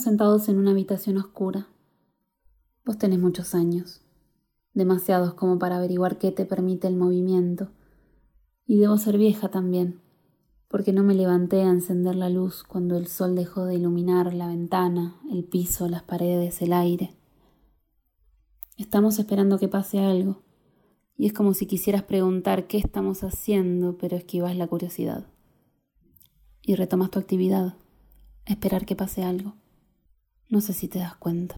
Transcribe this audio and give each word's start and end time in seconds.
Sentados 0.00 0.48
en 0.48 0.56
una 0.56 0.70
habitación 0.70 1.18
oscura. 1.18 1.68
Vos 2.86 2.96
tenés 2.96 3.18
muchos 3.18 3.54
años, 3.54 4.00
demasiados 4.72 5.34
como 5.34 5.58
para 5.58 5.76
averiguar 5.76 6.16
qué 6.16 6.32
te 6.32 6.46
permite 6.46 6.88
el 6.88 6.96
movimiento. 6.96 7.68
Y 8.66 8.78
debo 8.78 8.96
ser 8.96 9.18
vieja 9.18 9.50
también, 9.50 10.00
porque 10.68 10.94
no 10.94 11.02
me 11.02 11.14
levanté 11.14 11.60
a 11.60 11.68
encender 11.68 12.14
la 12.14 12.30
luz 12.30 12.62
cuando 12.62 12.96
el 12.96 13.08
sol 13.08 13.36
dejó 13.36 13.66
de 13.66 13.74
iluminar 13.74 14.32
la 14.32 14.46
ventana, 14.46 15.20
el 15.30 15.44
piso, 15.44 15.86
las 15.86 16.02
paredes, 16.02 16.62
el 16.62 16.72
aire. 16.72 17.14
Estamos 18.78 19.18
esperando 19.18 19.58
que 19.58 19.68
pase 19.68 19.98
algo, 19.98 20.40
y 21.18 21.26
es 21.26 21.34
como 21.34 21.52
si 21.52 21.66
quisieras 21.66 22.04
preguntar 22.04 22.66
qué 22.66 22.78
estamos 22.78 23.22
haciendo, 23.22 23.98
pero 23.98 24.16
esquivas 24.16 24.56
la 24.56 24.66
curiosidad. 24.66 25.26
Y 26.62 26.74
retomas 26.74 27.10
tu 27.10 27.18
actividad, 27.18 27.74
esperar 28.46 28.86
que 28.86 28.96
pase 28.96 29.24
algo. 29.24 29.59
No 30.50 30.60
sé 30.60 30.72
si 30.72 30.88
te 30.88 30.98
das 30.98 31.14
cuenta. 31.14 31.56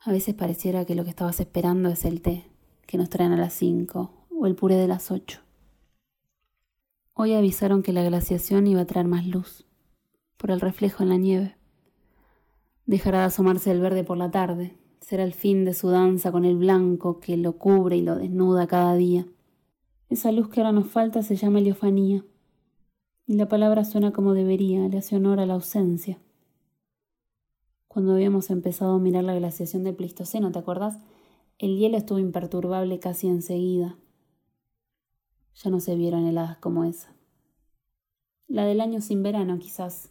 A 0.00 0.10
veces 0.10 0.34
pareciera 0.34 0.86
que 0.86 0.94
lo 0.94 1.04
que 1.04 1.10
estabas 1.10 1.38
esperando 1.40 1.90
es 1.90 2.06
el 2.06 2.22
té 2.22 2.46
que 2.86 2.96
nos 2.96 3.10
traen 3.10 3.32
a 3.32 3.36
las 3.36 3.52
cinco 3.52 4.26
o 4.30 4.46
el 4.46 4.54
puré 4.54 4.76
de 4.76 4.88
las 4.88 5.10
ocho. 5.10 5.40
Hoy 7.12 7.34
avisaron 7.34 7.82
que 7.82 7.92
la 7.92 8.02
glaciación 8.02 8.66
iba 8.66 8.80
a 8.80 8.86
traer 8.86 9.06
más 9.06 9.26
luz, 9.26 9.66
por 10.38 10.50
el 10.50 10.62
reflejo 10.62 11.02
en 11.02 11.10
la 11.10 11.18
nieve. 11.18 11.54
Dejará 12.86 13.18
de 13.18 13.24
asomarse 13.26 13.70
el 13.70 13.82
verde 13.82 14.04
por 14.04 14.16
la 14.16 14.30
tarde, 14.30 14.74
será 15.02 15.22
el 15.22 15.34
fin 15.34 15.66
de 15.66 15.74
su 15.74 15.90
danza 15.90 16.32
con 16.32 16.46
el 16.46 16.56
blanco 16.56 17.20
que 17.20 17.36
lo 17.36 17.58
cubre 17.58 17.98
y 17.98 18.02
lo 18.02 18.16
desnuda 18.16 18.66
cada 18.66 18.96
día. 18.96 19.26
Esa 20.08 20.32
luz 20.32 20.48
que 20.48 20.60
ahora 20.60 20.72
nos 20.72 20.86
falta 20.86 21.22
se 21.22 21.36
llama 21.36 21.58
heliofanía, 21.58 22.24
y 23.26 23.34
la 23.34 23.50
palabra 23.50 23.84
suena 23.84 24.12
como 24.12 24.32
debería, 24.32 24.88
le 24.88 24.96
hace 24.96 25.16
honor 25.16 25.40
a 25.40 25.46
la 25.46 25.54
ausencia. 25.54 26.18
Cuando 27.92 28.14
habíamos 28.14 28.48
empezado 28.48 28.94
a 28.94 28.98
mirar 28.98 29.22
la 29.22 29.34
glaciación 29.34 29.84
del 29.84 29.94
Pleistoceno, 29.94 30.50
¿te 30.50 30.58
acordás? 30.58 30.98
El 31.58 31.76
hielo 31.76 31.98
estuvo 31.98 32.18
imperturbable 32.18 32.98
casi 32.98 33.28
enseguida, 33.28 33.98
ya 35.54 35.68
no 35.68 35.78
se 35.78 35.94
vieron 35.94 36.24
heladas 36.26 36.56
como 36.56 36.84
esa. 36.84 37.14
La 38.48 38.64
del 38.64 38.80
año 38.80 39.02
sin 39.02 39.22
verano, 39.22 39.58
quizás. 39.58 40.10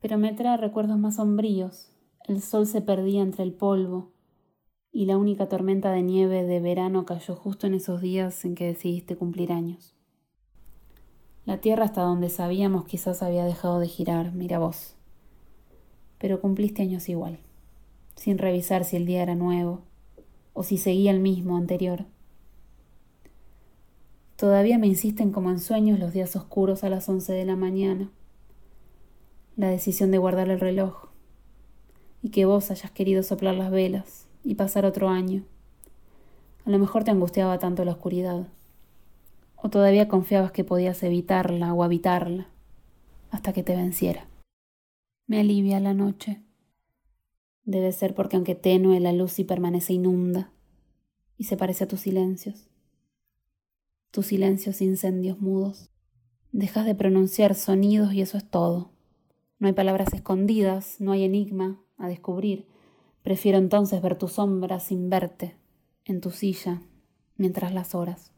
Pero 0.00 0.18
me 0.18 0.32
trae 0.32 0.56
recuerdos 0.56 0.98
más 0.98 1.16
sombríos. 1.16 1.92
El 2.26 2.42
sol 2.42 2.66
se 2.66 2.80
perdía 2.80 3.22
entre 3.22 3.44
el 3.44 3.52
polvo, 3.52 4.10
y 4.90 5.06
la 5.06 5.18
única 5.18 5.48
tormenta 5.48 5.92
de 5.92 6.02
nieve 6.02 6.42
de 6.42 6.58
verano 6.58 7.06
cayó 7.06 7.36
justo 7.36 7.68
en 7.68 7.74
esos 7.74 8.00
días 8.00 8.44
en 8.44 8.56
que 8.56 8.66
decidiste 8.66 9.16
cumplir 9.16 9.52
años. 9.52 9.94
La 11.44 11.60
tierra 11.60 11.84
hasta 11.84 12.02
donde 12.02 12.28
sabíamos 12.28 12.86
quizás 12.86 13.22
había 13.22 13.44
dejado 13.44 13.78
de 13.78 13.86
girar, 13.86 14.32
mira 14.32 14.58
vos. 14.58 14.96
Pero 16.22 16.40
cumpliste 16.40 16.82
años 16.82 17.08
igual, 17.08 17.40
sin 18.14 18.38
revisar 18.38 18.84
si 18.84 18.94
el 18.94 19.06
día 19.06 19.24
era 19.24 19.34
nuevo 19.34 19.80
o 20.52 20.62
si 20.62 20.78
seguía 20.78 21.10
el 21.10 21.18
mismo 21.18 21.56
anterior. 21.56 22.04
Todavía 24.36 24.78
me 24.78 24.86
insisten 24.86 25.32
como 25.32 25.50
en 25.50 25.58
sueños 25.58 25.98
los 25.98 26.12
días 26.12 26.36
oscuros 26.36 26.84
a 26.84 26.90
las 26.90 27.08
once 27.08 27.32
de 27.32 27.44
la 27.44 27.56
mañana. 27.56 28.08
La 29.56 29.68
decisión 29.68 30.12
de 30.12 30.18
guardar 30.18 30.48
el 30.48 30.60
reloj. 30.60 31.08
Y 32.22 32.28
que 32.28 32.44
vos 32.44 32.70
hayas 32.70 32.92
querido 32.92 33.24
soplar 33.24 33.56
las 33.56 33.72
velas 33.72 34.28
y 34.44 34.54
pasar 34.54 34.86
otro 34.86 35.08
año. 35.08 35.42
A 36.64 36.70
lo 36.70 36.78
mejor 36.78 37.02
te 37.02 37.10
angustiaba 37.10 37.58
tanto 37.58 37.84
la 37.84 37.92
oscuridad. 37.92 38.46
O 39.56 39.70
todavía 39.70 40.06
confiabas 40.06 40.52
que 40.52 40.62
podías 40.62 41.02
evitarla 41.02 41.74
o 41.74 41.82
habitarla 41.82 42.46
hasta 43.32 43.52
que 43.52 43.64
te 43.64 43.74
venciera. 43.74 44.28
Me 45.26 45.40
alivia 45.40 45.80
la 45.80 45.94
noche. 45.94 46.42
Debe 47.64 47.92
ser 47.92 48.14
porque 48.14 48.36
aunque 48.36 48.54
tenue 48.54 49.00
la 49.00 49.12
luz 49.12 49.38
y 49.38 49.44
permanece 49.44 49.92
inunda 49.92 50.52
y 51.38 51.44
se 51.44 51.56
parece 51.56 51.84
a 51.84 51.88
tus 51.88 52.00
silencios 52.00 52.68
tus 54.12 54.26
silencios 54.26 54.82
incendios 54.82 55.40
mudos. 55.40 55.90
Dejas 56.52 56.84
de 56.84 56.94
pronunciar 56.94 57.54
sonidos 57.54 58.12
y 58.12 58.20
eso 58.20 58.36
es 58.36 58.48
todo. 58.48 58.92
No 59.58 59.68
hay 59.68 59.72
palabras 59.72 60.12
escondidas, 60.12 61.00
no 61.00 61.12
hay 61.12 61.24
enigma 61.24 61.82
a 61.96 62.08
descubrir. 62.08 62.68
Prefiero 63.22 63.56
entonces 63.56 64.02
ver 64.02 64.18
tu 64.18 64.28
sombra 64.28 64.80
sin 64.80 65.08
verte, 65.08 65.56
en 66.04 66.20
tu 66.20 66.30
silla, 66.30 66.82
mientras 67.36 67.72
las 67.72 67.94
horas. 67.94 68.32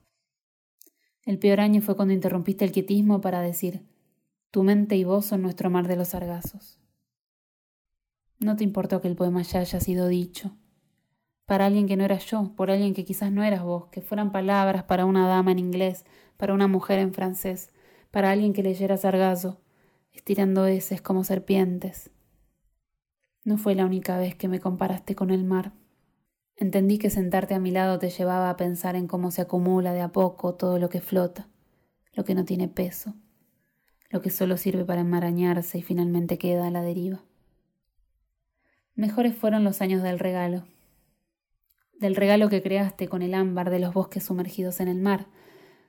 El 1.25 1.41
peor 1.41 1.59
año 1.59 1.83
fue 1.83 1.97
cuando 1.97 2.15
interrumpiste 2.15 2.65
el 2.65 2.71
quietismo 2.71 3.21
para 3.21 3.41
decir, 3.41 3.85
tu 4.53 4.63
mente 4.63 4.97
y 4.97 5.03
vos 5.03 5.27
son 5.27 5.43
nuestro 5.43 5.71
mar 5.71 5.89
de 5.89 5.97
los 5.97 6.09
sargazos. 6.09 6.79
No 8.39 8.57
te 8.57 8.65
importó 8.65 9.01
que 9.01 9.09
el 9.09 9.17
poema 9.17 9.43
ya 9.43 9.61
haya 9.61 9.81
sido 9.81 10.09
dicho, 10.09 10.57
para 11.47 11.67
alguien 11.67 11.87
que 11.87 11.97
no 11.97 12.05
era 12.05 12.19
yo, 12.19 12.53
por 12.57 12.71
alguien 12.71 12.95
que 12.95 13.05
quizás 13.05 13.31
no 13.31 13.43
eras 13.45 13.63
vos, 13.63 13.87
que 13.89 14.01
fueran 14.01 14.33
palabras 14.33 14.85
para 14.85 15.05
una 15.05 15.29
dama 15.29 15.53
en 15.53 15.59
inglés, 15.59 16.05
para 16.37 16.55
una 16.55 16.69
mujer 16.69 16.99
en 16.99 17.13
francés, 17.13 17.71
para 18.11 18.31
alguien 18.31 18.53
que 18.53 18.63
leyera 18.63 18.97
Sargazo, 18.97 19.61
estirando 20.13 20.67
heces 20.67 21.03
como 21.03 21.25
serpientes. 21.25 22.11
No 23.45 23.59
fue 23.59 23.75
la 23.75 23.85
única 23.85 24.17
vez 24.17 24.35
que 24.35 24.49
me 24.49 24.61
comparaste 24.61 25.15
con 25.15 25.31
el 25.31 25.45
mar. 25.45 25.73
Entendí 26.57 26.99
que 26.99 27.11
sentarte 27.11 27.55
a 27.55 27.59
mi 27.59 27.71
lado 27.71 27.99
te 27.99 28.09
llevaba 28.09 28.49
a 28.49 28.57
pensar 28.57 28.97
en 28.97 29.07
cómo 29.07 29.31
se 29.31 29.43
acumula 29.43 29.93
de 29.93 30.01
a 30.01 30.13
poco 30.13 30.55
todo 30.55 30.79
lo 30.79 30.89
que 30.89 31.01
flota, 31.01 31.49
lo 32.15 32.25
que 32.25 32.35
no 32.35 32.45
tiene 32.45 32.69
peso, 32.69 33.15
lo 34.09 34.23
que 34.23 34.31
solo 34.31 34.57
sirve 34.57 34.85
para 34.85 35.03
enmarañarse 35.03 35.79
y 35.79 35.83
finalmente 35.83 36.39
queda 36.39 36.69
a 36.69 36.71
la 36.71 36.81
deriva. 36.81 37.25
Mejores 38.97 39.35
fueron 39.35 39.65
los 39.65 39.81
años 39.81 40.05
del 40.05 40.21
regalo, 40.21 40.63
del 41.99 42.15
regalo 42.15 42.49
que 42.49 42.63
creaste 42.63 43.09
con 43.09 43.23
el 43.23 43.35
ámbar 43.35 43.71
de 43.71 43.81
los 43.81 43.93
bosques 43.93 44.23
sumergidos 44.23 44.79
en 44.79 44.87
el 44.87 45.01
mar, 45.01 45.27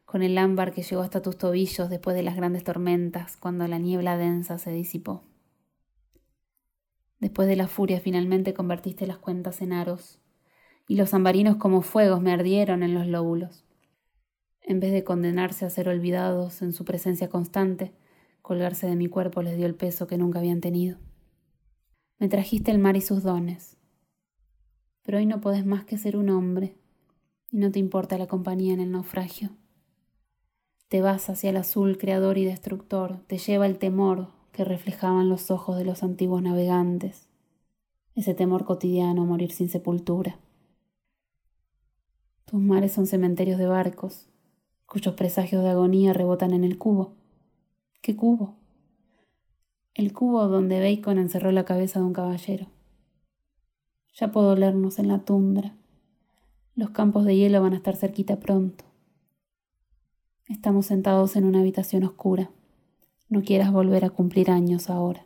con 0.05 0.23
el 0.23 0.35
ámbar 0.39 0.71
que 0.71 0.81
llegó 0.81 1.03
hasta 1.03 1.21
tus 1.21 1.37
tobillos 1.37 1.91
después 1.91 2.15
de 2.15 2.23
las 2.23 2.35
grandes 2.35 2.63
tormentas, 2.63 3.37
cuando 3.37 3.67
la 3.67 3.77
niebla 3.77 4.17
densa 4.17 4.57
se 4.57 4.71
disipó. 4.71 5.21
Después 7.19 7.47
de 7.47 7.55
la 7.55 7.67
furia 7.67 7.99
finalmente 7.99 8.55
convertiste 8.55 9.05
las 9.05 9.19
cuentas 9.19 9.61
en 9.61 9.73
aros, 9.73 10.19
y 10.87 10.95
los 10.95 11.13
ambarinos 11.13 11.57
como 11.57 11.83
fuegos 11.83 12.23
me 12.23 12.33
ardieron 12.33 12.81
en 12.81 12.95
los 12.95 13.05
lóbulos. 13.05 13.65
En 14.61 14.79
vez 14.79 14.91
de 14.91 15.03
condenarse 15.03 15.63
a 15.63 15.69
ser 15.69 15.89
olvidados 15.89 16.63
en 16.63 16.73
su 16.73 16.85
presencia 16.85 17.29
constante, 17.29 17.93
colgarse 18.41 18.87
de 18.87 18.95
mi 18.95 19.09
cuerpo 19.09 19.43
les 19.43 19.57
dio 19.57 19.67
el 19.67 19.75
peso 19.75 20.07
que 20.07 20.17
nunca 20.17 20.39
habían 20.39 20.59
tenido. 20.59 20.97
Me 22.17 22.29
trajiste 22.29 22.71
el 22.71 22.79
mar 22.79 22.95
y 22.95 23.01
sus 23.01 23.23
dones, 23.23 23.75
pero 25.03 25.17
hoy 25.17 25.25
no 25.25 25.41
podés 25.41 25.65
más 25.65 25.83
que 25.83 25.97
ser 25.97 26.15
un 26.15 26.29
hombre 26.29 26.77
y 27.51 27.57
no 27.57 27.71
te 27.71 27.79
importa 27.79 28.17
la 28.17 28.27
compañía 28.27 28.73
en 28.73 28.79
el 28.79 28.91
naufragio. 28.91 29.49
Te 30.87 31.01
vas 31.01 31.29
hacia 31.29 31.49
el 31.49 31.57
azul 31.57 31.97
creador 31.97 32.37
y 32.37 32.45
destructor, 32.45 33.19
te 33.27 33.37
lleva 33.37 33.65
el 33.65 33.79
temor 33.79 34.29
que 34.53 34.63
reflejaban 34.63 35.27
los 35.27 35.51
ojos 35.51 35.77
de 35.77 35.83
los 35.83 36.03
antiguos 36.03 36.41
navegantes, 36.41 37.27
ese 38.15 38.33
temor 38.33 38.63
cotidiano 38.63 39.23
a 39.23 39.25
morir 39.25 39.51
sin 39.51 39.67
sepultura. 39.67 40.39
Tus 42.45 42.61
mares 42.61 42.93
son 42.93 43.07
cementerios 43.07 43.59
de 43.59 43.67
barcos, 43.67 44.29
cuyos 44.85 45.15
presagios 45.15 45.63
de 45.63 45.69
agonía 45.71 46.13
rebotan 46.13 46.53
en 46.53 46.63
el 46.63 46.77
cubo. 46.77 47.13
¿Qué 48.01 48.15
cubo? 48.15 48.55
El 49.95 50.11
cubo 50.11 50.49
donde 50.49 50.81
Bacon 50.81 51.17
encerró 51.17 51.53
la 51.53 51.63
cabeza 51.63 51.99
de 51.99 52.05
un 52.05 52.11
caballero. 52.11 52.67
Ya 54.13 54.29
puedo 54.29 54.49
olernos 54.49 54.99
en 54.99 55.07
la 55.07 55.19
tundra. 55.19 55.73
Los 56.75 56.89
campos 56.89 57.23
de 57.23 57.37
hielo 57.37 57.61
van 57.61 57.71
a 57.71 57.77
estar 57.77 57.95
cerquita 57.95 58.37
pronto. 58.37 58.83
Estamos 60.49 60.87
sentados 60.87 61.37
en 61.37 61.45
una 61.45 61.61
habitación 61.61 62.03
oscura. 62.03 62.49
No 63.29 63.41
quieras 63.41 63.71
volver 63.71 64.03
a 64.03 64.09
cumplir 64.09 64.51
años 64.51 64.89
ahora. 64.89 65.25